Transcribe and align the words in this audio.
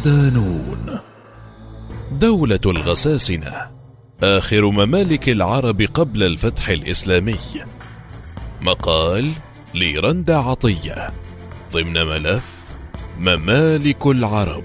صدانون 0.00 0.98
دولة 2.12 2.60
الغساسنة 2.66 3.52
آخر 4.22 4.70
ممالك 4.70 5.28
العرب 5.28 5.82
قبل 5.82 6.22
الفتح 6.22 6.68
الإسلامي. 6.68 7.36
مقال 8.60 9.32
لرند 9.74 10.30
عطية 10.30 11.10
ضمن 11.72 11.92
ملف 11.92 12.60
ممالك 13.18 14.06
العرب. 14.06 14.64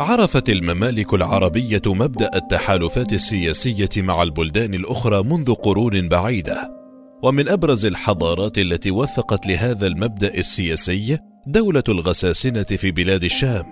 عرفت 0.00 0.48
الممالك 0.48 1.14
العربية 1.14 1.82
مبدأ 1.86 2.30
التحالفات 2.36 3.12
السياسية 3.12 3.90
مع 3.96 4.22
البلدان 4.22 4.74
الأخرى 4.74 5.22
منذ 5.22 5.54
قرون 5.54 6.08
بعيدة. 6.08 6.75
ومن 7.22 7.48
أبرز 7.48 7.86
الحضارات 7.86 8.58
التي 8.58 8.90
وثقت 8.90 9.46
لهذا 9.46 9.86
المبدأ 9.86 10.34
السياسي 10.34 11.18
دولة 11.46 11.84
الغساسنة 11.88 12.62
في 12.62 12.90
بلاد 12.90 13.24
الشام 13.24 13.64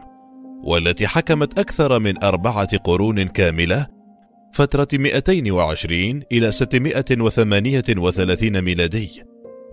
والتي 0.65 1.07
حكمت 1.07 1.59
أكثر 1.59 1.99
من 1.99 2.25
أربعة 2.25 2.77
قرون 2.77 3.27
كاملة 3.27 3.87
فترة 4.53 4.89
220 4.93 6.23
إلى 6.33 6.51
638 6.51 8.63
ميلادي. 8.63 9.25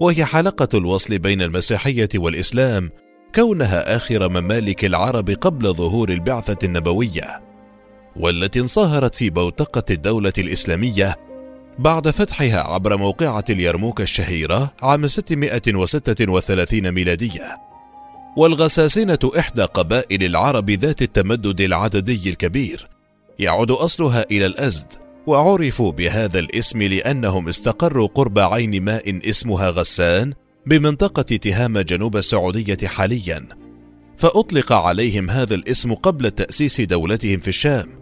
وهي 0.02 0.26
حلقة 0.26 0.68
الوصل 0.74 1.20
بين 1.20 1.42
المسيحية 1.42 2.10
والإسلام 2.16 2.92
كونها 3.36 3.96
آخر 3.96 4.30
ممالك 4.30 4.86
العرب 4.86 5.30
قبل 5.30 5.74
ظهور 5.74 6.10
البعثة 6.10 6.66
النبوية 6.66 7.42
والتي 8.16 8.60
انصهرت 8.60 9.16
في 9.16 9.30
بوتقة 9.30 9.84
الدولة 9.92 10.34
الإسلامية 10.38 11.16
بعد 11.80 12.10
فتحها 12.10 12.60
عبر 12.60 12.98
موقعة 12.98 13.44
اليرموك 13.50 14.02
الشهيرة 14.02 14.74
عام 14.82 15.08
636 15.08 16.92
ميلادية. 16.92 17.58
والغساسنة 18.38 19.20
إحدى 19.40 19.62
قبائل 19.62 20.24
العرب 20.24 20.70
ذات 20.70 21.02
التمدد 21.02 21.62
العددي 21.62 22.30
الكبير. 22.30 22.90
يعود 23.40 23.72
أصلها 23.72 24.26
إلى 24.32 24.46
الأزد 24.46 24.88
وعرفوا 25.28 25.92
بهذا 25.92 26.40
الاسم 26.40 26.82
لأنهم 26.84 27.48
استقروا 27.48 28.08
قرب 28.08 28.40
عين 28.40 28.84
ماء 28.84 29.30
اسمها 29.30 29.70
غسان 29.70 30.34
بمنطقة 30.66 31.22
تهام 31.22 31.80
جنوب 31.80 32.18
السعودية 32.18 32.88
حاليا. 32.88 33.48
فأطلق 34.18 34.72
عليهم 34.74 35.30
هذا 35.30 35.56
الاسم 35.56 35.94
قبل 35.94 36.32
تأسيس 36.32 36.82
دولتهم 36.82 37.40
في 37.40 37.48
الشام. 37.48 38.01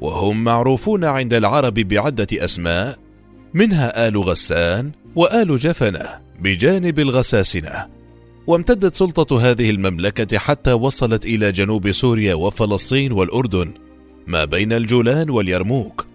وهم 0.00 0.44
معروفون 0.44 1.04
عند 1.04 1.34
العرب 1.34 1.74
بعدة 1.74 2.26
أسماء 2.32 2.98
منها 3.54 4.08
آل 4.08 4.18
غسان 4.18 4.92
وآل 5.16 5.58
جفنة 5.58 6.20
بجانب 6.40 6.98
الغساسنة. 6.98 7.86
وامتدت 8.46 8.96
سلطة 8.96 9.50
هذه 9.50 9.70
المملكة 9.70 10.38
حتى 10.38 10.72
وصلت 10.72 11.24
إلى 11.26 11.52
جنوب 11.52 11.90
سوريا 11.90 12.34
وفلسطين 12.34 13.12
والأردن 13.12 13.72
ما 14.26 14.44
بين 14.44 14.72
الجولان 14.72 15.30
واليرموك. 15.30 16.06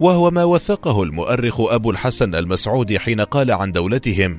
وهو 0.00 0.30
ما 0.30 0.44
وثقه 0.44 1.02
المؤرخ 1.02 1.60
أبو 1.60 1.90
الحسن 1.90 2.34
المسعودي 2.34 2.98
حين 2.98 3.20
قال 3.20 3.50
عن 3.50 3.72
دولتهم 3.72 4.38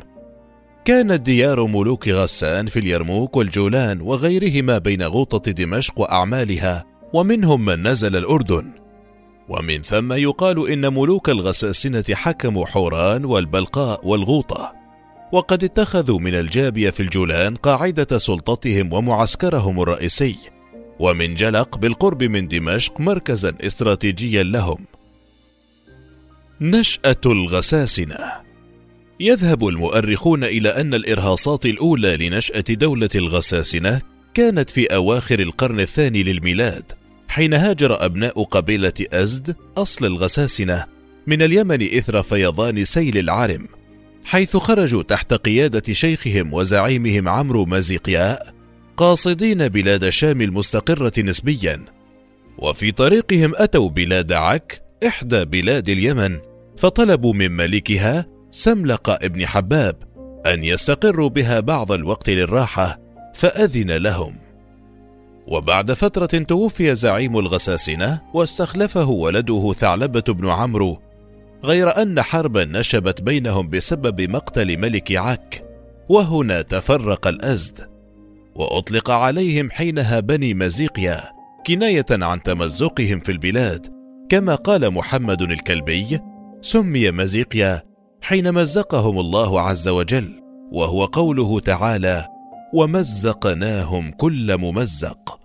كانت 0.85 1.21
ديار 1.21 1.65
ملوك 1.65 2.09
غسان 2.09 2.65
في 2.65 2.79
اليرموك 2.79 3.35
والجولان 3.35 4.01
وغيرهما 4.01 4.77
بين 4.77 5.03
غوطة 5.03 5.51
دمشق 5.51 5.99
وأعمالها 5.99 6.92
ومنهم 7.13 7.65
من 7.65 7.87
نزل 7.87 8.15
الأردن. 8.15 8.71
ومن 9.49 9.81
ثم 9.81 10.13
يقال 10.13 10.71
إن 10.71 10.93
ملوك 10.93 11.29
الغساسنة 11.29 12.03
حكموا 12.11 12.65
حوران 12.65 13.25
والبلقاء 13.25 14.07
والغوطة. 14.07 14.73
وقد 15.31 15.63
اتخذوا 15.63 16.19
من 16.19 16.33
الجابية 16.33 16.89
في 16.89 16.99
الجولان 16.99 17.55
قاعدة 17.55 18.17
سلطتهم 18.17 18.93
ومعسكرهم 18.93 19.81
الرئيسي. 19.81 20.35
ومن 20.99 21.33
جلق 21.33 21.77
بالقرب 21.77 22.23
من 22.23 22.47
دمشق 22.47 22.99
مركزا 22.99 23.53
استراتيجيا 23.61 24.43
لهم. 24.43 24.85
نشأة 26.61 27.21
الغساسنة. 27.25 28.17
يذهب 29.19 29.67
المؤرخون 29.67 30.43
إلى 30.43 30.69
أن 30.69 30.93
الإرهاصات 30.93 31.65
الأولى 31.65 32.17
لنشأة 32.17 32.63
دولة 32.69 33.09
الغساسنة 33.15 34.01
كانت 34.33 34.69
في 34.69 34.85
أواخر 34.95 35.39
القرن 35.39 35.79
الثاني 35.79 36.23
للميلاد. 36.23 37.02
حين 37.33 37.53
هاجر 37.53 38.05
أبناء 38.05 38.43
قبيلة 38.43 38.93
أزد 39.13 39.55
أصل 39.77 40.05
الغساسنة 40.05 40.85
من 41.27 41.41
اليمن 41.41 41.81
إثر 41.97 42.21
فيضان 42.21 42.85
سيل 42.85 43.17
العرم 43.17 43.67
حيث 44.25 44.57
خرجوا 44.57 45.03
تحت 45.03 45.33
قيادة 45.33 45.93
شيخهم 45.93 46.53
وزعيمهم 46.53 47.29
عمرو 47.29 47.65
مازيقياء 47.65 48.53
قاصدين 48.97 49.67
بلاد 49.67 50.03
الشام 50.03 50.41
المستقرة 50.41 51.11
نسبيا 51.17 51.85
وفي 52.57 52.91
طريقهم 52.91 53.51
أتوا 53.55 53.89
بلاد 53.89 54.31
عك 54.31 54.81
إحدى 55.07 55.45
بلاد 55.45 55.89
اليمن 55.89 56.39
فطلبوا 56.77 57.33
من 57.33 57.51
ملكها 57.51 58.25
سملق 58.51 59.09
ابن 59.09 59.47
حباب 59.47 59.95
أن 60.45 60.63
يستقروا 60.63 61.29
بها 61.29 61.59
بعض 61.59 61.91
الوقت 61.91 62.29
للراحة 62.29 62.99
فأذن 63.35 63.91
لهم. 63.91 64.42
وبعد 65.47 65.91
فترة 65.93 66.25
توفي 66.25 66.95
زعيم 66.95 67.37
الغساسنة 67.37 68.21
واستخلفه 68.33 69.09
ولده 69.09 69.73
ثعلبة 69.73 70.23
بن 70.27 70.49
عمرو 70.49 70.99
غير 71.63 72.01
أن 72.01 72.21
حربا 72.21 72.65
نشبت 72.65 73.21
بينهم 73.21 73.69
بسبب 73.69 74.21
مقتل 74.21 74.77
ملك 74.77 75.11
عك 75.11 75.63
وهنا 76.09 76.61
تفرق 76.61 77.27
الأزد. 77.27 77.79
وأطلق 78.55 79.11
عليهم 79.11 79.71
حينها 79.71 80.19
بني 80.19 80.53
مزيقيا 80.53 81.23
كناية 81.67 82.05
عن 82.11 82.43
تمزقهم 82.43 83.19
في 83.19 83.31
البلاد. 83.31 83.87
كما 84.29 84.55
قال 84.55 84.91
محمد 84.93 85.41
الكلبي 85.41 86.19
سمي 86.61 87.11
مزيقيا 87.11 87.83
حين 88.21 88.53
مزقهم 88.53 89.19
الله 89.19 89.61
عز 89.61 89.89
وجل 89.89 90.41
وهو 90.71 91.05
قوله 91.05 91.59
تعالى 91.59 92.32
ومزقناهم 92.73 94.11
كل 94.11 94.57
ممزق. 94.57 95.39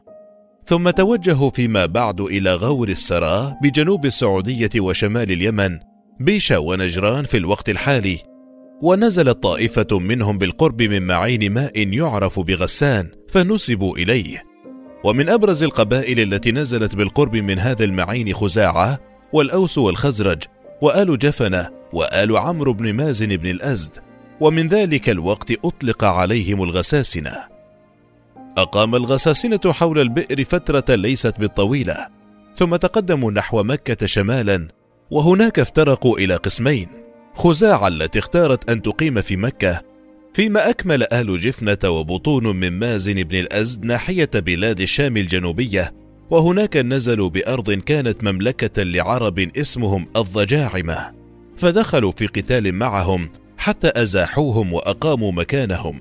ثم 0.64 0.90
توجهوا 0.90 1.50
فيما 1.50 1.86
بعد 1.86 2.20
إلى 2.20 2.54
غور 2.54 2.88
السراء 2.88 3.58
بجنوب 3.62 4.06
السعودية 4.06 4.70
وشمال 4.78 5.32
اليمن 5.32 5.78
بيشا 6.20 6.58
ونجران 6.58 7.24
في 7.24 7.36
الوقت 7.36 7.68
الحالي. 7.68 8.18
ونزلت 8.82 9.42
طائفة 9.42 9.98
منهم 9.98 10.38
بالقرب 10.38 10.82
من 10.82 11.02
معين 11.02 11.52
ماء 11.52 11.88
يعرف 11.88 12.40
بغسان 12.40 13.08
فنسبوا 13.28 13.96
إليه. 13.96 14.44
ومن 15.04 15.28
أبرز 15.28 15.62
القبائل 15.62 16.20
التي 16.20 16.52
نزلت 16.52 16.96
بالقرب 16.96 17.36
من 17.36 17.58
هذا 17.58 17.84
المعين 17.84 18.32
خزاعة 18.32 18.98
والأوس 19.32 19.78
والخزرج 19.78 20.42
وآل 20.82 21.18
جفنة 21.18 21.70
وآل 21.92 22.36
عمرو 22.36 22.72
بن 22.72 22.92
مازن 22.92 23.36
بن 23.36 23.50
الأزد. 23.50 24.07
ومن 24.40 24.68
ذلك 24.68 25.08
الوقت 25.08 25.52
أطلق 25.64 26.04
عليهم 26.04 26.62
الغساسنة. 26.62 27.32
أقام 28.58 28.94
الغساسنة 28.94 29.60
حول 29.72 29.98
البئر 29.98 30.44
فترة 30.44 30.94
ليست 30.94 31.40
بالطويلة، 31.40 32.08
ثم 32.56 32.76
تقدموا 32.76 33.32
نحو 33.32 33.62
مكة 33.62 34.06
شمالا، 34.06 34.68
وهناك 35.10 35.58
افترقوا 35.58 36.18
إلى 36.18 36.36
قسمين، 36.36 36.88
خزاعة 37.34 37.88
التي 37.88 38.18
اختارت 38.18 38.70
أن 38.70 38.82
تقيم 38.82 39.20
في 39.20 39.36
مكة، 39.36 39.82
فيما 40.32 40.70
أكمل 40.70 41.12
أهل 41.12 41.38
جفنة 41.38 41.90
وبطون 41.90 42.56
من 42.56 42.78
مازن 42.78 43.14
بن 43.14 43.36
الأزد 43.36 43.84
ناحية 43.84 44.30
بلاد 44.34 44.80
الشام 44.80 45.16
الجنوبية، 45.16 45.94
وهناك 46.30 46.76
نزلوا 46.76 47.28
بأرض 47.28 47.72
كانت 47.72 48.24
مملكة 48.24 48.82
لعرب 48.82 49.38
اسمهم 49.38 50.06
الضجاعمة، 50.16 51.12
فدخلوا 51.56 52.10
في 52.10 52.26
قتال 52.26 52.74
معهم 52.74 53.30
حتى 53.68 53.92
أزاحوهم 53.96 54.72
وأقاموا 54.72 55.32
مكانهم. 55.32 56.00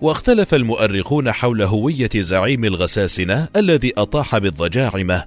واختلف 0.00 0.54
المؤرخون 0.54 1.32
حول 1.32 1.62
هوية 1.62 2.10
زعيم 2.16 2.64
الغساسنة 2.64 3.48
الذي 3.56 3.92
أطاح 3.98 4.38
بالضجاعمة. 4.38 5.24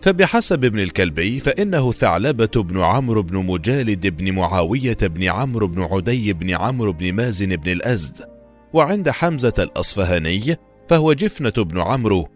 فبحسب 0.00 0.64
ابن 0.64 0.78
الكلبي 0.78 1.38
فإنه 1.38 1.92
ثعلبة 1.92 2.50
بن 2.56 2.80
عمرو 2.80 3.22
بن 3.22 3.36
مجالد 3.36 4.06
بن 4.06 4.32
معاوية 4.32 4.96
بن 5.02 5.24
عمرو 5.24 5.66
بن 5.66 5.82
عدي 5.82 6.32
بن 6.32 6.50
عمرو 6.50 6.92
بن 6.92 7.12
مازن 7.12 7.56
بن 7.56 7.72
الأزد. 7.72 8.16
وعند 8.72 9.10
حمزة 9.10 9.54
الأصفهاني 9.58 10.56
فهو 10.88 11.12
جفنة 11.12 11.64
بن 11.64 11.80
عمرو. 11.80 12.28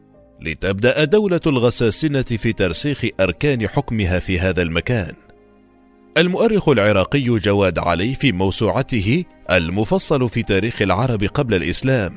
لتبدأ 0.42 1.04
دولة 1.04 1.40
الغساسنة 1.46 2.22
في 2.22 2.52
ترسيخ 2.52 3.04
أركان 3.20 3.68
حكمها 3.68 4.18
في 4.18 4.40
هذا 4.40 4.62
المكان. 4.62 5.12
المؤرخ 6.16 6.68
العراقي 6.68 7.38
جواد 7.38 7.78
علي 7.78 8.14
في 8.14 8.32
موسوعته 8.32 9.24
المفصل 9.50 10.28
في 10.28 10.42
تاريخ 10.42 10.82
العرب 10.82 11.24
قبل 11.24 11.54
الإسلام. 11.54 12.16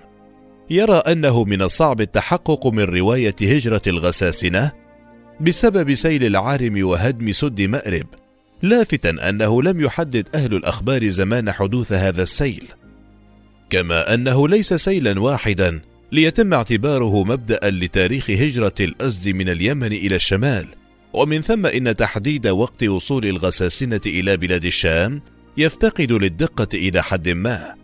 يرى 0.69 0.97
أنه 0.97 1.43
من 1.43 1.61
الصعب 1.61 2.01
التحقق 2.01 2.67
من 2.67 2.83
رواية 2.83 3.35
هجرة 3.41 3.81
الغساسنة 3.87 4.71
بسبب 5.41 5.93
سيل 5.93 6.23
العرم 6.23 6.87
وهدم 6.87 7.31
سد 7.31 7.61
مأرب 7.61 8.07
لافتا 8.61 9.29
أنه 9.29 9.63
لم 9.63 9.81
يحدد 9.81 10.29
أهل 10.35 10.53
الأخبار 10.53 11.09
زمان 11.09 11.51
حدوث 11.51 11.93
هذا 11.93 12.23
السيل. 12.23 12.63
كما 13.69 14.13
أنه 14.13 14.47
ليس 14.47 14.73
سيلا 14.73 15.19
واحدا 15.19 15.81
ليتم 16.11 16.53
اعتباره 16.53 17.23
مبدأ 17.23 17.59
لتاريخ 17.63 18.29
هجرة 18.29 18.73
الأزد 18.79 19.29
من 19.29 19.49
اليمن 19.49 19.93
إلى 19.93 20.15
الشمال. 20.15 20.67
ومن 21.15 21.41
ثم 21.41 21.65
إن 21.65 21.95
تحديد 21.95 22.47
وقت 22.47 22.83
وصول 22.83 23.25
الغساسنة 23.25 24.01
إلى 24.05 24.37
بلاد 24.37 24.65
الشام 24.65 25.21
يفتقد 25.57 26.11
للدقة 26.11 26.67
إلى 26.73 27.03
حد 27.03 27.29
ما. 27.29 27.75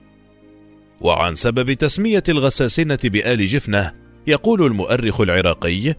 وعن 1.01 1.35
سبب 1.35 1.73
تسمية 1.73 2.23
الغساسنة 2.29 2.99
بآل 3.03 3.47
جفنة 3.47 3.93
يقول 4.27 4.65
المؤرخ 4.65 5.21
العراقي 5.21 5.95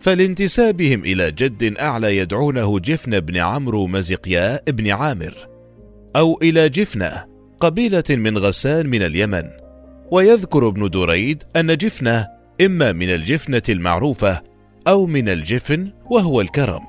فلانتسابهم 0.00 1.04
إلى 1.04 1.30
جد 1.30 1.78
أعلى 1.78 2.16
يدعونه 2.16 2.78
جفن 2.78 3.20
بن 3.20 3.36
عمرو 3.36 3.86
مزقياء 3.86 4.70
بن 4.70 4.90
عامر 4.90 5.34
أو 6.16 6.38
إلى 6.42 6.68
جفنة 6.68 7.24
قبيلة 7.60 8.04
من 8.10 8.38
غسان 8.38 8.86
من 8.86 9.02
اليمن. 9.02 9.44
ويذكر 10.10 10.68
ابن 10.68 10.90
دريد 10.90 11.42
أن 11.56 11.76
جفنة 11.76 12.26
إما 12.60 12.92
من 12.92 13.10
الجفنة 13.10 13.62
المعروفة 13.68 14.55
أو 14.88 15.06
من 15.06 15.28
الجفن 15.28 15.92
وهو 16.10 16.40
الكرم 16.40 16.80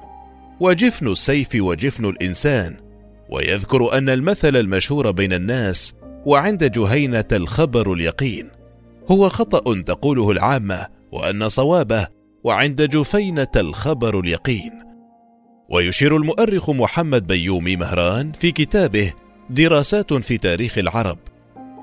وجفن 0.60 1.08
السيف 1.08 1.50
وجفن 1.56 2.06
الإنسان 2.06 2.78
ويذكر 3.30 3.98
أن 3.98 4.10
المثل 4.10 4.56
المشهور 4.56 5.12
بين 5.12 5.34
الناس 5.34 5.96
وعند 6.26 6.72
جهينة 6.72 7.26
الخبر 7.32 7.94
اليقين 7.94 8.50
هو 9.12 9.30
خطأ 9.30 9.82
تقوله 9.82 10.32
العامة 10.32 10.88
وأن 11.12 11.50
صوابه 11.50 12.08
وعند 12.44 12.82
جفينة 12.82 13.48
الخبر 13.56 14.20
اليقين. 14.20 14.72
ويشير 15.70 16.18
المؤرخ 16.18 16.70
محمد 16.70 17.28
بيومي 17.28 17.76
مهران 17.76 18.32
في 18.32 18.52
كتابه 18.52 19.14
دراسات 19.50 20.14
في 20.14 20.38
تاريخ 20.38 20.78
العرب 20.78 21.18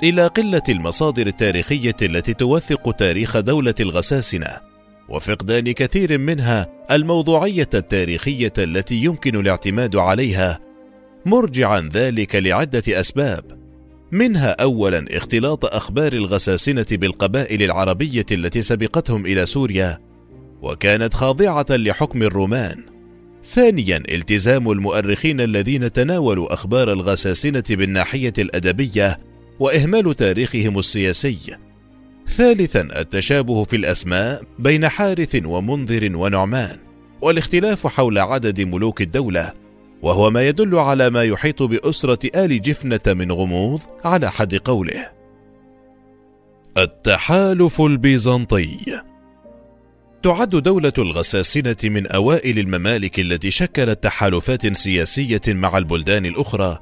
إلى 0.02 0.26
قلة 0.26 0.62
المصادر 0.68 1.26
التاريخية 1.26 1.96
التي 2.02 2.34
توثق 2.34 2.90
تاريخ 2.96 3.40
دولة 3.40 3.74
الغساسنة. 3.80 4.73
وفقدان 5.08 5.72
كثير 5.72 6.18
منها 6.18 6.66
الموضوعية 6.90 7.68
التاريخية 7.74 8.52
التي 8.58 8.94
يمكن 8.94 9.40
الاعتماد 9.40 9.96
عليها 9.96 10.60
مرجعا 11.26 11.90
ذلك 11.92 12.36
لعدة 12.36 13.00
أسباب. 13.00 13.64
منها 14.12 14.50
اولا 14.50 15.06
اختلاط 15.10 15.64
أخبار 15.64 16.12
الغساسنة 16.12 16.86
بالقبائل 16.90 17.62
العربية 17.62 18.26
التي 18.32 18.62
سبقتهم 18.62 19.26
إلى 19.26 19.46
سوريا 19.46 19.98
وكانت 20.62 21.14
خاضعة 21.14 21.66
لحكم 21.70 22.22
الرومان. 22.22 22.82
ثانيا 23.44 24.02
التزام 24.08 24.70
المؤرخين 24.70 25.40
الذين 25.40 25.92
تناولوا 25.92 26.54
أخبار 26.54 26.92
الغساسنة 26.92 27.64
بالناحية 27.70 28.32
الأدبية 28.38 29.20
وإهمال 29.60 30.16
تاريخهم 30.16 30.78
السياسي. 30.78 31.56
ثالثا 32.28 32.80
التشابه 32.80 33.64
في 33.64 33.76
الأسماء 33.76 34.42
بين 34.58 34.88
حارث 34.88 35.36
ومنذر 35.44 36.16
ونعمان 36.16 36.78
والاختلاف 37.22 37.86
حول 37.86 38.18
عدد 38.18 38.60
ملوك 38.60 39.02
الدولة 39.02 39.52
وهو 40.02 40.30
ما 40.30 40.48
يدل 40.48 40.78
على 40.78 41.10
ما 41.10 41.24
يحيط 41.24 41.62
بأسرة 41.62 42.44
آل 42.44 42.62
جفنة 42.62 43.00
من 43.06 43.32
غموض 43.32 43.80
على 44.04 44.30
حد 44.30 44.54
قوله. 44.54 45.10
التحالف 46.78 47.80
البيزنطي 47.80 49.02
تعد 50.22 50.50
دولة 50.50 50.92
الغساسنة 50.98 51.76
من 51.84 52.06
أوائل 52.06 52.58
الممالك 52.58 53.20
التي 53.20 53.50
شكلت 53.50 54.02
تحالفات 54.02 54.76
سياسية 54.76 55.40
مع 55.48 55.78
البلدان 55.78 56.26
الأخرى، 56.26 56.78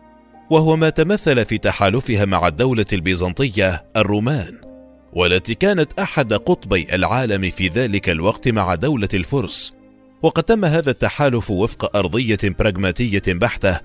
وهو 0.50 0.76
ما 0.76 0.90
تمثل 0.90 1.44
في 1.44 1.58
تحالفها 1.58 2.24
مع 2.24 2.48
الدولة 2.48 2.86
البيزنطية 2.92 3.84
الرومان، 3.96 4.71
والتي 5.12 5.54
كانت 5.54 5.98
أحد 5.98 6.32
قطبي 6.32 6.86
العالم 6.94 7.50
في 7.50 7.68
ذلك 7.68 8.10
الوقت 8.10 8.48
مع 8.48 8.74
دولة 8.74 9.08
الفرس، 9.14 9.74
وقد 10.22 10.42
تم 10.42 10.64
هذا 10.64 10.90
التحالف 10.90 11.50
وفق 11.50 11.96
أرضية 11.96 12.38
براغماتية 12.44 13.22
بحتة 13.28 13.80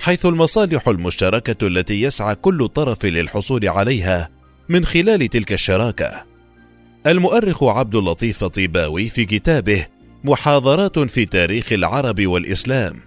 حيث 0.00 0.26
المصالح 0.26 0.88
المشتركة 0.88 1.66
التي 1.66 2.02
يسعى 2.02 2.34
كل 2.34 2.68
طرف 2.68 3.04
للحصول 3.04 3.68
عليها 3.68 4.30
من 4.68 4.84
خلال 4.84 5.28
تلك 5.28 5.52
الشراكة. 5.52 6.24
المؤرخ 7.06 7.64
عبد 7.64 7.94
اللطيف 7.94 8.44
طيباوي 8.44 9.08
في 9.08 9.24
كتابه 9.24 9.86
محاضرات 10.24 10.98
في 10.98 11.24
تاريخ 11.24 11.72
العرب 11.72 12.26
والإسلام 12.26 13.00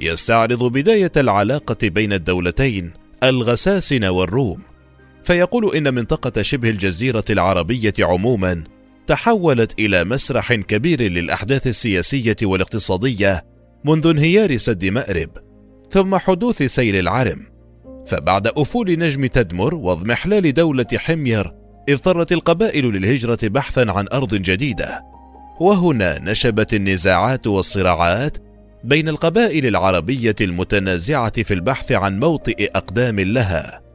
يستعرض 0.00 0.62
بداية 0.62 1.12
العلاقة 1.16 1.88
بين 1.88 2.12
الدولتين 2.12 2.92
الغساسنة 3.22 4.10
والروم، 4.10 4.62
فيقول 5.24 5.76
إن 5.76 5.94
منطقة 5.94 6.42
شبه 6.42 6.70
الجزيرة 6.70 7.24
العربية 7.30 7.94
عموما 8.00 8.64
تحولت 9.06 9.78
إلى 9.78 10.04
مسرح 10.04 10.54
كبير 10.54 11.02
للأحداث 11.02 11.66
السياسية 11.66 12.36
والاقتصادية 12.42 13.44
منذ 13.84 14.06
انهيار 14.06 14.56
سد 14.56 14.84
مأرب 14.84 15.30
ثم 15.90 16.16
حدوث 16.16 16.62
سيل 16.62 16.96
العرم. 16.96 17.46
فبعد 18.06 18.46
أفول 18.46 18.98
نجم 18.98 19.26
تدمر 19.26 19.74
واضمحلال 19.74 20.54
دولة 20.54 20.86
حمير 20.96 21.54
اضطرت 21.88 22.32
القبائل 22.32 22.84
للهجرة 22.84 23.38
بحثا 23.42 23.84
عن 23.88 24.06
أرض 24.12 24.34
جديدة. 24.34 25.02
وهنا 25.60 26.18
نشبت 26.18 26.74
النزاعات 26.74 27.46
والصراعات 27.46 28.36
بين 28.84 29.08
القبائل 29.08 29.66
العربية 29.66 30.34
المتنازعة 30.40 31.42
في 31.42 31.54
البحث 31.54 31.92
عن 31.92 32.20
موطئ 32.20 32.70
أقدام 32.76 33.20
لها. 33.20 33.89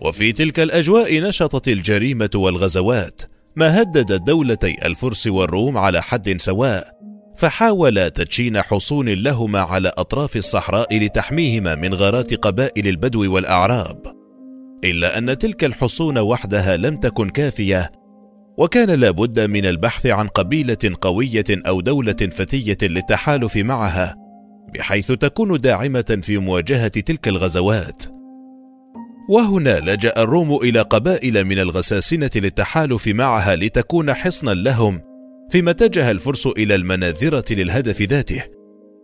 وفي 0.00 0.32
تلك 0.32 0.60
الأجواء 0.60 1.20
نشطت 1.20 1.68
الجريمة 1.68 2.30
والغزوات 2.34 3.22
ما 3.56 3.82
هدد 3.82 4.24
دولتي 4.24 4.86
الفرس 4.86 5.26
والروم 5.26 5.78
على 5.78 6.02
حد 6.02 6.40
سواء 6.40 6.96
فحاول 7.36 8.10
تدشين 8.10 8.62
حصون 8.62 9.08
لهما 9.08 9.60
على 9.60 9.92
أطراف 9.96 10.36
الصحراء 10.36 10.98
لتحميهما 10.98 11.74
من 11.74 11.94
غارات 11.94 12.34
قبائل 12.34 12.88
البدو 12.88 13.34
والأعراب. 13.34 14.16
إلا 14.84 15.18
أن 15.18 15.38
تلك 15.38 15.64
الحصون 15.64 16.18
وحدها 16.18 16.76
لم 16.76 16.96
تكن 16.96 17.30
كافية 17.30 17.92
وكان 18.58 18.90
لابد 18.90 19.40
من 19.40 19.66
البحث 19.66 20.06
عن 20.06 20.28
قبيلة 20.28 20.92
قوية 21.00 21.44
أو 21.50 21.80
دولة 21.80 22.12
فتية 22.12 22.76
للتحالف 22.82 23.56
معها 23.56 24.16
بحيث 24.74 25.12
تكون 25.12 25.60
داعمة 25.60 26.18
في 26.22 26.38
مواجهة 26.38 26.88
تلك 26.88 27.28
الغزوات. 27.28 28.15
وهنا 29.28 29.80
لجأ 29.80 30.12
الروم 30.16 30.56
إلى 30.56 30.80
قبائل 30.80 31.44
من 31.44 31.58
الغساسنة 31.58 32.30
للتحالف 32.36 33.08
معها 33.08 33.56
لتكون 33.56 34.14
حصنا 34.14 34.50
لهم 34.50 35.00
فيما 35.50 35.70
اتجه 35.70 36.10
الفرس 36.10 36.46
إلى 36.46 36.74
المناذرة 36.74 37.44
للهدف 37.50 38.02
ذاته. 38.02 38.44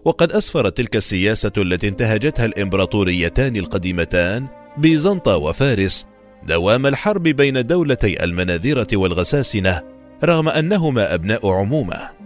وقد 0.04 0.32
أسفرت 0.32 0.76
تلك 0.76 0.96
السياسة 0.96 1.52
التي 1.58 1.88
انتهجتها 1.88 2.44
الإمبراطوريتان 2.44 3.56
القديمتان 3.56 4.46
بيزنطة 4.78 5.36
وفارس 5.36 6.06
دوام 6.46 6.86
الحرب 6.86 7.22
بين 7.22 7.66
دولتي 7.66 8.24
المناذرة 8.24 8.86
والغساسنة 8.92 9.82
رغم 10.24 10.48
أنهما 10.48 11.14
أبناء 11.14 11.50
عمومة. 11.50 12.21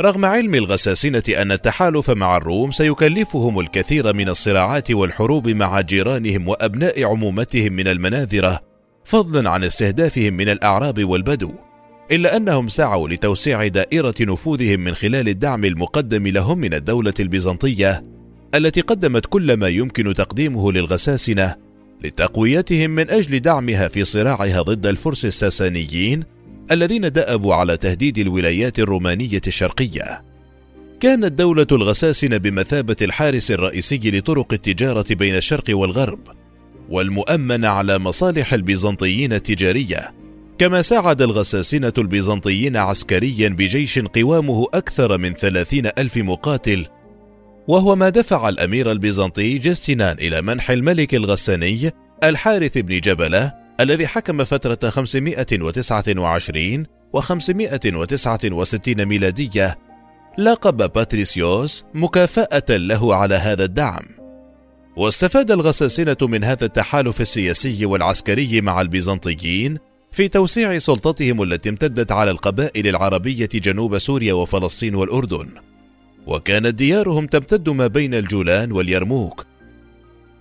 رغم 0.00 0.24
علم 0.24 0.54
الغساسنة 0.54 1.22
أن 1.28 1.52
التحالف 1.52 2.10
مع 2.10 2.36
الروم 2.36 2.70
سيكلفهم 2.70 3.60
الكثير 3.60 4.14
من 4.14 4.28
الصراعات 4.28 4.90
والحروب 4.90 5.48
مع 5.48 5.80
جيرانهم 5.80 6.48
وأبناء 6.48 7.04
عمومتهم 7.04 7.72
من 7.72 7.88
المناذرة 7.88 8.60
فضلا 9.04 9.50
عن 9.50 9.64
استهدافهم 9.64 10.34
من 10.34 10.48
الأعراب 10.48 11.04
والبدو. 11.04 11.52
إلا 12.10 12.36
أنهم 12.36 12.68
سعوا 12.68 13.08
لتوسيع 13.08 13.66
دائرة 13.66 14.14
نفوذهم 14.20 14.80
من 14.80 14.94
خلال 14.94 15.28
الدعم 15.28 15.64
المقدم 15.64 16.26
لهم 16.26 16.58
من 16.58 16.74
الدولة 16.74 17.14
البيزنطية 17.20 18.04
التي 18.54 18.80
قدمت 18.80 19.26
كل 19.26 19.56
ما 19.56 19.68
يمكن 19.68 20.14
تقديمه 20.14 20.72
للغساسنة 20.72 21.56
لتقويتهم 22.04 22.90
من 22.90 23.10
أجل 23.10 23.40
دعمها 23.40 23.88
في 23.88 24.04
صراعها 24.04 24.62
ضد 24.62 24.86
الفرس 24.86 25.24
الساسانيين 25.24 26.35
الذين 26.70 27.12
دأبوا 27.12 27.54
على 27.54 27.76
تهديد 27.76 28.18
الولايات 28.18 28.78
الرومانية 28.78 29.40
الشرقية. 29.46 30.22
كانت 31.00 31.32
دولة 31.32 31.66
الغساسنة 31.72 32.36
بمثابة 32.36 32.96
الحارس 33.02 33.50
الرئيسي 33.50 34.00
لطرق 34.04 34.52
التجارة 34.52 35.06
بين 35.10 35.36
الشرق 35.36 35.64
والغرب، 35.70 36.20
والمؤمن 36.88 37.64
على 37.64 37.98
مصالح 37.98 38.52
البيزنطيين 38.52 39.32
التجارية، 39.32 40.14
كما 40.58 40.82
ساعد 40.82 41.22
الغساسنة 41.22 41.92
البيزنطيين 41.98 42.76
عسكريا 42.76 43.48
بجيش 43.48 43.98
قوامه 43.98 44.66
أكثر 44.74 45.18
من 45.18 45.34
ثلاثين 45.34 45.86
ألف 45.98 46.16
مقاتل 46.16 46.86
وهو 47.68 47.96
ما 47.96 48.08
دفع 48.08 48.48
الأمير 48.48 48.92
البيزنطي 48.92 49.58
جستنان 49.58 50.16
إلى 50.18 50.42
منح 50.42 50.70
الملك 50.70 51.14
الغساني 51.14 51.92
الحارث 52.24 52.78
بن 52.78 53.00
جبلة 53.00 53.65
الذي 53.80 54.06
حكم 54.06 54.44
فترة 54.44 54.90
529 54.90 56.86
و 57.12 57.20
569 57.20 59.04
ميلادية 59.04 59.78
لقب 60.38 60.92
باتريسيوس 60.92 61.84
مكافأة 61.94 62.64
له 62.70 63.14
على 63.14 63.34
هذا 63.34 63.64
الدعم. 63.64 64.04
واستفاد 64.96 65.50
الغساسنة 65.50 66.16
من 66.22 66.44
هذا 66.44 66.64
التحالف 66.64 67.20
السياسي 67.20 67.86
والعسكري 67.86 68.60
مع 68.60 68.80
البيزنطيين 68.80 69.78
في 70.12 70.28
توسيع 70.28 70.78
سلطتهم 70.78 71.42
التي 71.42 71.68
امتدت 71.68 72.12
على 72.12 72.30
القبائل 72.30 72.86
العربية 72.86 73.48
جنوب 73.54 73.98
سوريا 73.98 74.32
وفلسطين 74.32 74.94
والأردن. 74.94 75.48
وكانت 76.26 76.74
ديارهم 76.74 77.26
تمتد 77.26 77.68
ما 77.68 77.86
بين 77.86 78.14
الجولان 78.14 78.72
واليرموك 78.72 79.46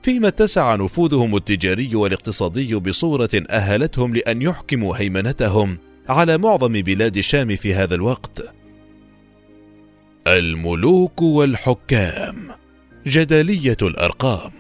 فيما 0.06 0.28
اتسع 0.28 0.76
نفوذهم 0.76 1.36
التجاري 1.36 1.96
والاقتصادي 1.96 2.76
بصورة 2.76 3.30
أهلتهم 3.50 4.16
لأن 4.16 4.42
يحكموا 4.42 4.98
هيمنتهم 4.98 5.78
على 6.10 6.38
معظم 6.38 6.72
بلاد 6.72 7.18
الشام 7.18 7.56
في 7.56 7.74
هذا 7.74 7.96
الوقت. 7.96 8.54
الملوك 10.28 11.22
والحكام. 11.22 12.48
جدلية 13.08 13.78
الأرقام. 13.82 14.52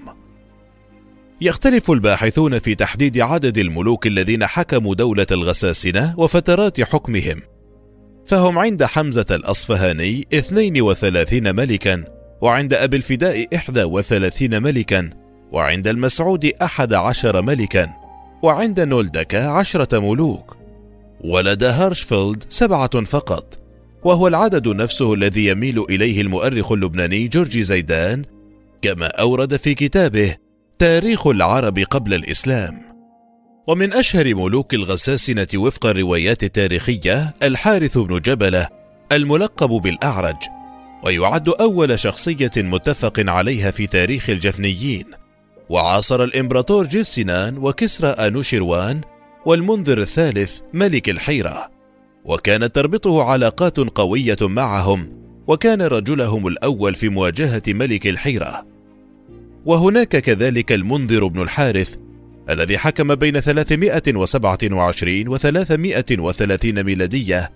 يختلف 1.41 1.91
الباحثون 1.91 2.59
في 2.59 2.75
تحديد 2.75 3.17
عدد 3.19 3.57
الملوك 3.57 4.07
الذين 4.07 4.45
حكموا 4.45 4.95
دولة 4.95 5.27
الغساسنة 5.31 6.15
وفترات 6.17 6.81
حكمهم، 6.81 7.41
فهم 8.25 8.59
عند 8.59 8.83
حمزة 8.83 9.25
الأصفهاني 9.31 10.27
32 10.33 11.55
ملكا، 11.55 12.03
وعند 12.41 12.73
أبي 12.73 12.97
الفداء 12.97 13.47
31 13.85 14.63
ملكا، 14.63 15.24
وعند 15.55 15.87
المسعود 15.87 16.45
أحد 16.45 16.93
عشر 16.93 17.41
ملكا 17.41 17.89
وعند 18.43 18.79
نولدكا 18.79 19.47
عشرة 19.47 19.99
ملوك. 19.99 20.57
ولدى 21.23 21.65
هارشفيلد 21.65 22.43
سبعة 22.49 23.03
فقط 23.03 23.59
وهو 24.03 24.27
العدد 24.27 24.67
نفسه 24.67 25.13
الذي 25.13 25.45
يميل 25.45 25.79
إليه 25.89 26.21
المؤرخ 26.21 26.71
اللبناني 26.71 27.27
جورجي 27.27 27.63
زيدان 27.63 28.25
كما 28.81 29.07
أورد 29.07 29.55
في 29.55 29.73
كتابه 29.73 30.35
تاريخ 30.79 31.27
العرب 31.27 31.79
قبل 31.79 32.13
الإسلام. 32.13 32.81
ومن 33.67 33.93
أشهر 33.93 34.35
ملوك 34.35 34.73
الغساسنة 34.73 35.47
وفق 35.55 35.85
الروايات 35.85 36.43
التاريخية 36.43 37.35
الحارث 37.43 37.97
بن 37.97 38.19
جبلة 38.19 38.67
الملقب 39.11 39.69
بالأعرج 39.69 40.37
ويعد 41.03 41.49
أول 41.49 41.99
شخصية 41.99 42.51
متفق 42.57 43.13
عليها 43.19 43.71
في 43.71 43.87
تاريخ 43.87 44.29
الجفنيين. 44.29 45.24
وعاصر 45.69 46.23
الإمبراطور 46.23 46.85
جيسينان 46.85 47.57
وكسرى 47.57 48.09
أنوشيروان 48.09 49.01
والمنذر 49.45 50.01
الثالث 50.01 50.61
ملك 50.73 51.09
الحيرة. 51.09 51.71
وكانت 52.25 52.75
تربطه 52.75 53.23
علاقات 53.23 53.77
قوية 53.77 54.37
معهم 54.41 55.25
وكان 55.47 55.81
رجلهم 55.81 56.47
الأول 56.47 56.95
في 56.95 57.09
مواجهة 57.09 57.63
ملك 57.67 58.07
الحيرة. 58.07 58.65
وهناك 59.65 60.17
كذلك 60.17 60.71
المنذر 60.71 61.27
بن 61.27 61.41
الحارث 61.41 61.95
الذي 62.49 62.77
حكم 62.77 63.15
بين 63.15 63.39
327 63.39 65.27
و 65.27 65.37
330 65.37 66.83
ميلادية 66.83 67.51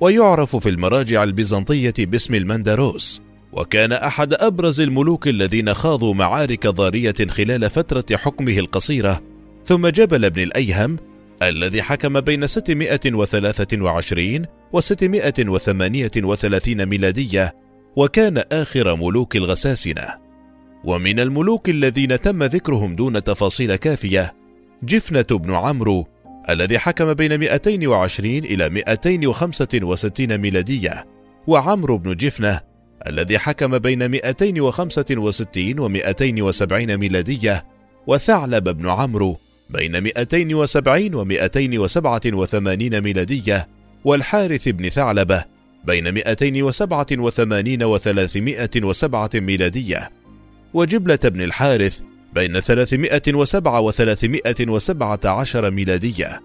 ويعرف 0.00 0.56
في 0.56 0.68
المراجع 0.68 1.22
البيزنطية 1.22 1.94
باسم 1.98 2.34
المندروس. 2.34 3.22
وكان 3.52 3.92
أحد 3.92 4.34
أبرز 4.34 4.80
الملوك 4.80 5.28
الذين 5.28 5.74
خاضوا 5.74 6.14
معارك 6.14 6.66
ضارية 6.66 7.14
خلال 7.30 7.70
فترة 7.70 8.16
حكمه 8.16 8.58
القصيرة 8.58 9.22
ثم 9.64 9.88
جبل 9.88 10.30
بن 10.30 10.42
الأيهم 10.42 10.96
الذي 11.42 11.82
حكم 11.82 12.20
بين 12.20 12.46
623 12.46 14.44
و 14.72 14.80
638 14.80 16.86
ميلادية 16.86 17.54
وكان 17.96 18.42
آخر 18.52 18.96
ملوك 18.96 19.36
الغساسنة. 19.36 20.28
ومن 20.84 21.20
الملوك 21.20 21.68
الذين 21.68 22.20
تم 22.20 22.42
ذكرهم 22.42 22.96
دون 22.96 23.24
تفاصيل 23.24 23.76
كافية 23.76 24.34
جفنة 24.82 25.26
بن 25.30 25.54
عمرو 25.54 26.06
الذي 26.50 26.78
حكم 26.78 27.14
بين 27.14 27.38
220 27.38 28.36
إلى 28.36 28.70
265 28.70 30.38
ميلادية 30.38 31.06
وعمرو 31.46 31.98
بن 31.98 32.16
جفنة 32.16 32.67
الذي 33.08 33.38
حكم 33.38 33.78
بين 33.78 34.08
265 34.08 35.78
و 35.78 35.88
270 35.88 36.96
ميلادية 36.96 37.66
وثعلب 38.06 38.68
بن 38.68 38.88
عمرو 38.88 39.38
بين 39.70 40.00
270 40.00 41.14
و 41.14 41.24
287 41.24 43.00
ميلادية 43.00 43.68
والحارث 44.04 44.68
بن 44.68 44.88
ثعلبة 44.88 45.44
بين 45.84 46.14
287 46.14 47.82
و 47.82 47.98
307 47.98 49.30
ميلادية. 49.34 50.10
وجبلة 50.74 51.18
بن 51.24 51.42
الحارث 51.42 52.00
بين 52.34 52.60
307 52.60 53.80
و 53.80 53.90
317 53.90 55.70
ميلادية. 55.70 56.42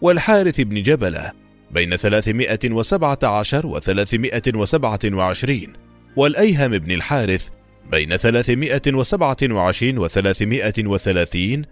والحارث 0.00 0.60
بن 0.60 0.82
جبلة 0.82 1.32
بين 1.70 1.96
317 1.96 3.66
و 3.66 3.78
327 3.78 5.85
والأيهم 6.16 6.78
بن 6.78 6.90
الحارث 6.90 7.48
بين 7.90 8.16
327 8.16 9.98
و 9.98 10.06
330 10.06 11.62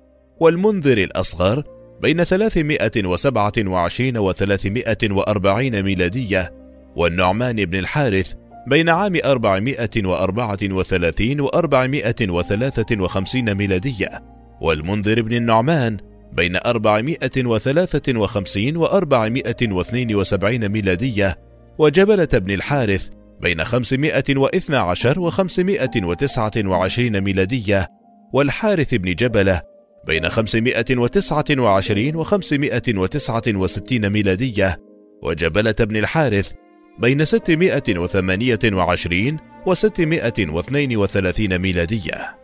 والمنذر 0.41 0.99
الأصغر 0.99 1.65
بين 2.03 2.25
327 2.25 4.17
و 4.17 4.33
340 4.33 5.83
ميلادية 5.83 6.53
والنعمان 6.97 7.65
بن 7.65 7.79
الحارث 7.79 8.35
بين 8.67 8.89
عام 8.89 9.17
434 9.25 11.41
و 11.41 11.49
453 11.49 13.55
ميلادية 13.55 14.23
والمنذر 14.61 15.23
بن 15.23 15.33
النعمان 15.33 15.97
بين 16.33 16.57
453 16.57 18.77
و 18.77 18.85
472 18.85 20.69
ميلادية 20.69 21.39
وجبلة 21.79 22.29
بن 22.33 22.51
الحارث 22.51 23.11
بين 23.45 23.65
512 23.65 25.21
و 25.21 25.31
529 25.31 27.21
ميلادية 27.21 27.89
والحارث 28.33 28.95
بن 28.95 29.15
جبلة 29.15 29.63
بين 30.07 30.29
529 30.29 32.17
و 32.17 32.23
569 32.23 34.11
ميلادية 34.11 34.81
وجبلة 35.23 35.75
بن 35.81 35.97
الحارث 35.97 36.53
بين 36.99 37.25
628 37.25 39.39
و 39.67 39.75
632 39.75 41.59
ميلادية. 41.59 42.37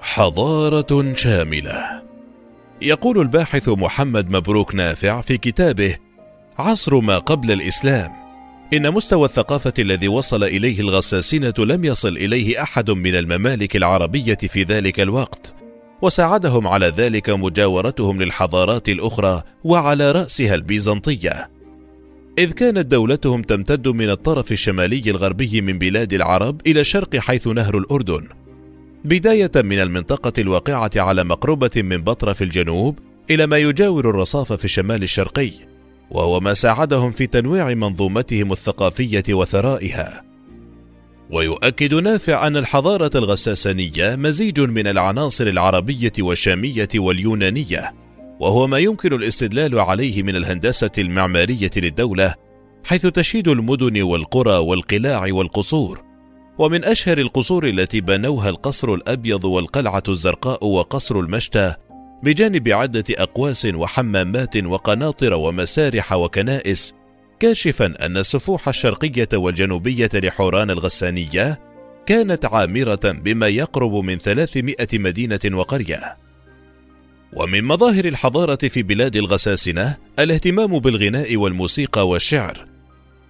حضارة 0.00 1.14
شاملة. 1.14 2.02
يقول 2.82 3.20
الباحث 3.20 3.68
محمد 3.68 4.30
مبروك 4.30 4.74
نافع 4.74 5.20
في 5.20 5.38
كتابه 5.38 5.96
عصر 6.58 7.00
ما 7.00 7.18
قبل 7.18 7.52
الإسلام. 7.52 8.25
إن 8.72 8.92
مستوى 8.92 9.24
الثقافة 9.24 9.72
الذي 9.78 10.08
وصل 10.08 10.44
إليه 10.44 10.80
الغساسنة 10.80 11.54
لم 11.58 11.84
يصل 11.84 12.16
إليه 12.16 12.62
أحد 12.62 12.90
من 12.90 13.14
الممالك 13.14 13.76
العربية 13.76 14.34
في 14.34 14.62
ذلك 14.62 15.00
الوقت، 15.00 15.54
وساعدهم 16.02 16.66
على 16.66 16.86
ذلك 16.86 17.30
مجاورتهم 17.30 18.22
للحضارات 18.22 18.88
الأخرى 18.88 19.42
وعلى 19.64 20.12
رأسها 20.12 20.54
البيزنطية، 20.54 21.50
إذ 22.38 22.52
كانت 22.52 22.86
دولتهم 22.86 23.42
تمتد 23.42 23.88
من 23.88 24.10
الطرف 24.10 24.52
الشمالي 24.52 25.02
الغربي 25.10 25.60
من 25.60 25.78
بلاد 25.78 26.12
العرب 26.12 26.60
إلى 26.66 26.80
الشرق 26.80 27.16
حيث 27.16 27.46
نهر 27.46 27.78
الأردن، 27.78 28.28
بداية 29.04 29.52
من 29.56 29.78
المنطقة 29.78 30.32
الواقعة 30.38 30.90
على 30.96 31.24
مقربة 31.24 31.70
من 31.76 31.96
بطرة 31.96 32.32
في 32.32 32.44
الجنوب 32.44 32.98
إلى 33.30 33.46
ما 33.46 33.58
يجاور 33.58 34.10
الرصاف 34.10 34.52
في 34.52 34.64
الشمال 34.64 35.02
الشرقي. 35.02 35.50
وهو 36.10 36.40
ما 36.40 36.54
ساعدهم 36.54 37.12
في 37.12 37.26
تنويع 37.26 37.74
منظومتهم 37.74 38.52
الثقافية 38.52 39.24
وثرائها. 39.30 40.22
ويؤكد 41.30 41.94
نافع 41.94 42.46
ان 42.46 42.56
الحضارة 42.56 43.10
الغساسانية 43.14 44.16
مزيج 44.16 44.60
من 44.60 44.86
العناصر 44.86 45.46
العربية 45.46 46.12
والشامية 46.18 46.88
واليونانية 46.96 47.94
وهو 48.40 48.66
ما 48.66 48.78
يمكن 48.78 49.12
الاستدلال 49.12 49.78
عليه 49.78 50.22
من 50.22 50.36
الهندسة 50.36 50.90
المعمارية 50.98 51.70
للدولة 51.76 52.34
حيث 52.84 53.06
تشيد 53.06 53.48
المدن 53.48 54.02
والقرى 54.02 54.56
والقلاع 54.56 55.26
والقصور. 55.32 56.02
ومن 56.58 56.84
أشهر 56.84 57.18
القصور 57.18 57.68
التي 57.68 58.00
بنوها 58.00 58.48
القصر 58.48 58.94
الأبيض 58.94 59.44
والقلعة 59.44 60.02
الزرقاء 60.08 60.66
وقصر 60.66 61.20
المشتى 61.20 61.74
بجانب 62.22 62.68
عدة 62.68 63.04
أقواس 63.10 63.66
وحمامات 63.74 64.56
وقناطر 64.56 65.34
ومسارح 65.34 66.12
وكنائس 66.12 66.94
كاشفا 67.40 68.06
أن 68.06 68.16
السفوح 68.16 68.68
الشرقية 68.68 69.28
والجنوبية 69.34 70.08
لحوران 70.14 70.70
الغسانية 70.70 71.60
كانت 72.06 72.44
عامرة 72.44 73.00
بما 73.04 73.48
يقرب 73.48 73.94
من 73.94 74.18
300 74.18 74.76
مدينة 74.92 75.40
وقرية. 75.52 76.16
ومن 77.32 77.64
مظاهر 77.64 78.04
الحضارة 78.04 78.68
في 78.68 78.82
بلاد 78.82 79.16
الغساسنة 79.16 79.96
الاهتمام 80.18 80.78
بالغناء 80.78 81.36
والموسيقى 81.36 82.08
والشعر، 82.08 82.66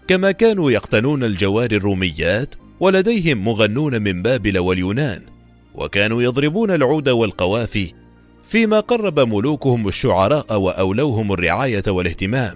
كما 0.08 0.32
كانوا 0.32 0.70
يقتنون 0.70 1.24
الجوار 1.24 1.70
الروميات 1.70 2.54
ولديهم 2.80 3.44
مغنون 3.44 4.02
من 4.02 4.22
بابل 4.22 4.58
واليونان، 4.58 5.22
وكانوا 5.74 6.22
يضربون 6.22 6.70
العود 6.70 7.08
والقوافي 7.08 7.92
فيما 8.46 8.80
قرب 8.80 9.20
ملوكهم 9.20 9.88
الشعراء 9.88 10.60
وأولوهم 10.60 11.32
الرعاية 11.32 11.82
والاهتمام. 11.88 12.54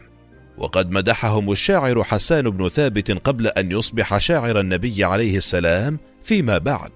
وقد 0.58 0.90
مدحهم 0.90 1.52
الشاعر 1.52 2.04
حسان 2.04 2.50
بن 2.50 2.68
ثابت 2.68 3.10
قبل 3.10 3.46
أن 3.46 3.72
يصبح 3.72 4.18
شاعر 4.18 4.60
النبي 4.60 5.04
عليه 5.04 5.36
السلام 5.36 5.98
فيما 6.22 6.58
بعد. 6.58 6.90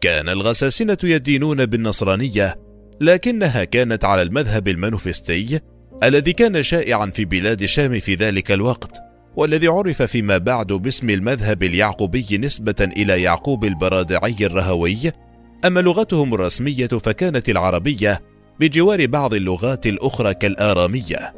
كان 0.00 0.28
الغساسنة 0.28 0.98
يدينون 1.04 1.66
بالنصرانية 1.66 2.56
لكنها 3.00 3.64
كانت 3.64 4.04
على 4.04 4.22
المذهب 4.22 4.68
المنوفستي 4.68 5.60
الذي 6.02 6.32
كان 6.32 6.62
شائعا 6.62 7.06
في 7.06 7.24
بلاد 7.24 7.62
الشام 7.62 7.98
في 7.98 8.14
ذلك 8.14 8.52
الوقت 8.52 8.98
والذي 9.36 9.66
عرف 9.66 10.02
فيما 10.02 10.38
بعد 10.38 10.66
باسم 10.66 11.10
المذهب 11.10 11.62
اليعقوبي 11.62 12.38
نسبة 12.38 12.74
إلى 12.80 13.22
يعقوب 13.22 13.64
البرادعي 13.64 14.36
الرهوي، 14.40 15.12
أما 15.64 15.80
لغتهم 15.80 16.34
الرسمية 16.34 16.86
فكانت 16.86 17.48
العربية 17.48 18.22
بجوار 18.60 19.06
بعض 19.06 19.34
اللغات 19.34 19.86
الأخرى 19.86 20.34
كالآرامية. 20.34 21.34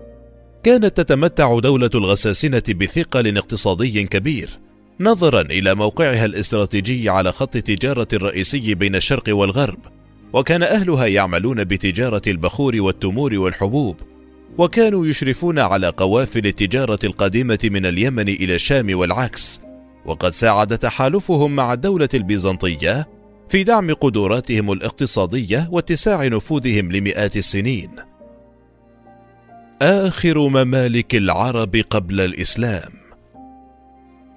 كانت 0.63 1.01
تتمتع 1.01 1.59
دولة 1.59 1.91
الغساسنة 1.95 2.63
بثقل 2.69 3.39
اقتصادي 3.39 4.05
كبير، 4.05 4.59
نظرا 5.01 5.41
إلى 5.41 5.75
موقعها 5.75 6.25
الاستراتيجي 6.25 7.09
على 7.09 7.33
خط 7.33 7.57
التجارة 7.57 8.09
الرئيسي 8.13 8.75
بين 8.75 8.95
الشرق 8.95 9.25
والغرب، 9.29 9.79
وكان 10.33 10.63
أهلها 10.63 11.07
يعملون 11.07 11.65
بتجارة 11.65 12.23
البخور 12.27 12.81
والتمور 12.81 13.35
والحبوب، 13.35 13.97
وكانوا 14.59 15.07
يشرفون 15.07 15.59
على 15.59 15.89
قوافل 15.89 16.47
التجارة 16.47 16.99
القادمة 17.05 17.59
من 17.65 17.87
اليمن 17.87 18.29
إلى 18.29 18.55
الشام 18.55 18.99
والعكس، 18.99 19.61
وقد 20.07 20.35
ساعد 20.35 20.79
تحالفهم 20.79 21.57
مع 21.57 21.73
الدولة 21.73 22.09
البيزنطية 22.15 23.20
في 23.51 23.65
دعم 23.65 23.95
قدراتهم 23.95 24.73
الاقتصادية 24.73 25.69
واتساع 25.71 26.27
نفوذهم 26.27 26.93
لمئات 26.93 27.37
السنين. 27.37 27.91
آخر 29.83 30.49
ممالك 30.49 31.15
العرب 31.15 31.77
قبل 31.91 32.21
الإسلام 32.21 32.93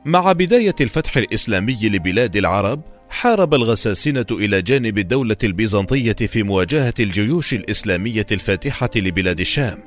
مع 0.06 0.32
بداية 0.32 0.76
الفتح 0.82 1.18
الإسلامي 1.18 1.78
لبلاد 1.84 2.36
العرب، 2.36 2.82
حارب 3.10 3.54
الغساسنة 3.54 4.26
إلى 4.32 4.62
جانب 4.62 4.98
الدولة 4.98 5.38
البيزنطية 5.44 6.14
في 6.14 6.44
مواجهة 6.44 6.94
الجيوش 7.00 7.54
الإسلامية 7.54 8.26
الفاتحة 8.32 8.90
لبلاد 8.96 9.40
الشام، 9.40 9.80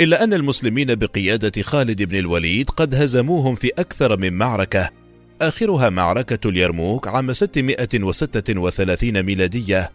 إلا 0.00 0.24
أن 0.24 0.34
المسلمين 0.34 0.94
بقيادة 0.94 1.62
خالد 1.62 2.02
بن 2.02 2.16
الوليد 2.16 2.70
قد 2.70 2.94
هزموهم 2.94 3.54
في 3.54 3.70
أكثر 3.78 4.16
من 4.16 4.32
معركة 4.32 5.01
آخرها 5.48 5.90
معركة 5.90 6.48
اليرموك 6.48 7.08
عام 7.08 7.32
636 7.32 9.22
ميلادية 9.22 9.92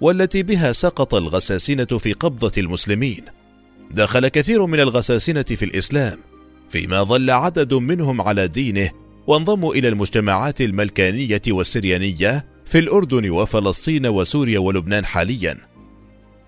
والتي 0.00 0.42
بها 0.42 0.72
سقط 0.72 1.14
الغساسنة 1.14 1.84
في 1.84 2.12
قبضة 2.12 2.52
المسلمين. 2.58 3.24
دخل 3.90 4.28
كثير 4.28 4.66
من 4.66 4.80
الغساسنة 4.80 5.42
في 5.42 5.64
الإسلام، 5.64 6.18
فيما 6.68 7.02
ظل 7.02 7.30
عدد 7.30 7.74
منهم 7.74 8.20
على 8.20 8.48
دينه 8.48 8.90
وانضموا 9.26 9.74
إلى 9.74 9.88
المجتمعات 9.88 10.60
الملكانية 10.60 11.42
والسريانية 11.48 12.46
في 12.64 12.78
الأردن 12.78 13.30
وفلسطين 13.30 14.06
وسوريا 14.06 14.58
ولبنان 14.58 15.04
حاليًا. 15.04 15.58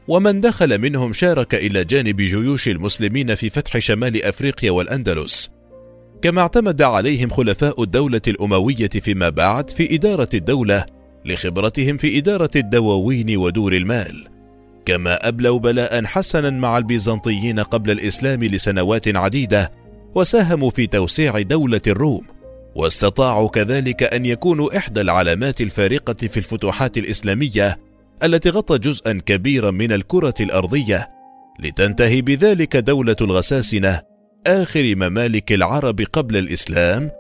ومن 0.09 0.41
دخل 0.41 0.79
منهم 0.79 1.13
شارك 1.13 1.55
إلى 1.55 1.85
جانب 1.85 2.17
جيوش 2.17 2.69
المسلمين 2.69 3.35
في 3.35 3.51
فتح 3.51 3.79
شمال 3.79 4.23
أفريقيا 4.23 4.71
والأندلس 4.71 5.51
كما 6.23 6.41
اعتمد 6.41 6.83
عليهم 6.83 7.31
خلفاء 7.31 7.83
الدولة 7.83 8.21
الأموية 8.29 8.89
فيما 8.89 9.29
بعد 9.29 9.71
في 9.71 9.95
إدارة 9.95 10.29
الدولة 10.35 10.87
لخبرتهم 11.25 11.97
في 11.97 12.19
إدارة 12.19 12.51
الدواوين 12.57 13.37
ودور 13.37 13.73
المال. 13.73 14.29
كما 14.87 15.29
أبلوا 15.29 15.59
بلاء 15.59 16.05
حسنا 16.05 16.51
مع 16.51 16.79
البيزنطيين 16.79 17.61
قبل 17.61 17.91
الإسلام 17.91 18.45
لسنوات 18.45 19.17
عديدة 19.17 19.73
وساهموا 20.15 20.71
في 20.71 20.87
توسيع 20.87 21.41
دولة 21.41 21.81
الروم 21.87 22.23
واستطاعوا 22.75 23.49
كذلك 23.49 24.03
أن 24.03 24.27
يكونوا 24.27 24.77
إحدى 24.77 25.01
العلامات 25.01 25.61
الفارقة 25.61 26.27
في 26.29 26.37
الفتوحات 26.37 26.99
الإسلامية 26.99 27.79
التي 28.23 28.51
غطت 28.51 28.81
جزءا 28.81 29.13
كبيرا 29.27 29.71
من 29.71 29.93
الكرة 29.93 30.35
الأرضية. 30.41 31.11
لتنتهي 31.61 32.23
بذلك 32.23 32.77
دولة 32.77 33.17
الغساسنة 33.21 34.12
آخر 34.47 34.95
ممالك 34.95 35.53
العرب 35.53 36.01
قبل 36.01 36.37
الإسلام 36.37 37.11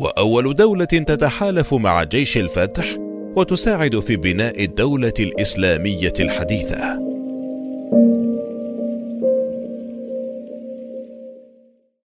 وأول 0.00 0.56
دولة 0.56 0.84
تتحالف 0.84 1.74
مع 1.74 2.02
جيش 2.02 2.38
الفتح 2.38 2.96
وتساعد 3.36 3.98
في 3.98 4.16
بناء 4.16 4.64
الدولة 4.64 5.12
الإسلامية 5.20 6.12
الحديثة. 6.20 6.98